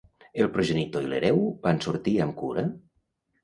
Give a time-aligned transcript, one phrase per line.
[0.45, 2.69] El progenitor i l'hereu van sortir amb cura?